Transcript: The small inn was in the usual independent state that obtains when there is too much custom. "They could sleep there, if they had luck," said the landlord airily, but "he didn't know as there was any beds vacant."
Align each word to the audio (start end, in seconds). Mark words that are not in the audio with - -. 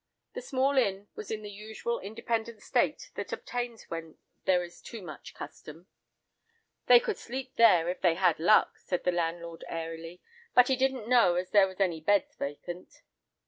The 0.33 0.41
small 0.41 0.79
inn 0.79 1.09
was 1.13 1.29
in 1.29 1.43
the 1.43 1.51
usual 1.51 1.99
independent 1.99 2.63
state 2.63 3.11
that 3.13 3.31
obtains 3.31 3.83
when 3.83 4.17
there 4.45 4.63
is 4.63 4.81
too 4.81 5.03
much 5.03 5.35
custom. 5.35 5.85
"They 6.87 6.99
could 6.99 7.19
sleep 7.19 7.53
there, 7.55 7.87
if 7.87 8.01
they 8.01 8.15
had 8.15 8.39
luck," 8.39 8.79
said 8.79 9.03
the 9.03 9.11
landlord 9.11 9.63
airily, 9.69 10.19
but 10.55 10.69
"he 10.69 10.75
didn't 10.75 11.07
know 11.07 11.35
as 11.35 11.51
there 11.51 11.67
was 11.67 11.79
any 11.79 12.01
beds 12.01 12.35
vacant." 12.35 13.03